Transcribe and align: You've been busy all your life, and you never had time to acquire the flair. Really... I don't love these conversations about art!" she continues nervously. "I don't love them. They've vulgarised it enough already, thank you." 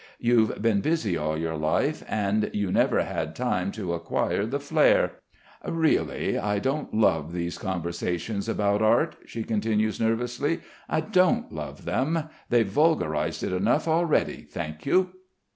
You've 0.17 0.59
been 0.63 0.81
busy 0.81 1.15
all 1.15 1.37
your 1.37 1.55
life, 1.55 2.01
and 2.07 2.49
you 2.53 2.71
never 2.71 3.03
had 3.03 3.35
time 3.35 3.71
to 3.73 3.93
acquire 3.93 4.47
the 4.47 4.59
flair. 4.59 5.17
Really... 5.63 6.39
I 6.39 6.57
don't 6.57 6.91
love 6.91 7.33
these 7.33 7.59
conversations 7.59 8.49
about 8.49 8.81
art!" 8.81 9.15
she 9.27 9.43
continues 9.43 9.99
nervously. 10.01 10.61
"I 10.89 11.01
don't 11.01 11.51
love 11.51 11.85
them. 11.85 12.23
They've 12.49 12.67
vulgarised 12.67 13.43
it 13.43 13.53
enough 13.53 13.87
already, 13.87 14.41
thank 14.41 14.87
you." 14.87 15.11